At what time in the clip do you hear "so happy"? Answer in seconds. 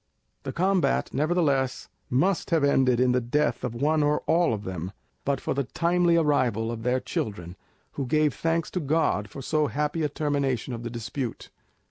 9.43-10.01